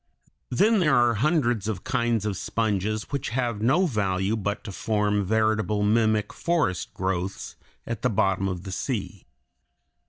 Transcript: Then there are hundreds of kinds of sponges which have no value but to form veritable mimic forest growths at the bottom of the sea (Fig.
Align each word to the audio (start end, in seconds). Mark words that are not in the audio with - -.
Then 0.49 0.79
there 0.79 0.95
are 0.95 1.13
hundreds 1.13 1.67
of 1.67 1.83
kinds 1.83 2.25
of 2.25 2.35
sponges 2.35 3.11
which 3.11 3.29
have 3.29 3.61
no 3.61 3.85
value 3.85 4.35
but 4.35 4.63
to 4.63 4.71
form 4.71 5.23
veritable 5.23 5.83
mimic 5.83 6.33
forest 6.33 6.91
growths 6.95 7.55
at 7.85 8.01
the 8.01 8.09
bottom 8.09 8.47
of 8.47 8.63
the 8.63 8.71
sea 8.71 9.09
(Fig. 9.19 9.25